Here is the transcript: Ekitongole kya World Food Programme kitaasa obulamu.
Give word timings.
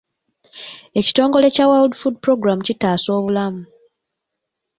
Ekitongole 0.99 1.47
kya 1.55 1.65
World 1.71 1.93
Food 1.99 2.15
Programme 2.25 2.65
kitaasa 2.67 3.09
obulamu. 3.19 3.61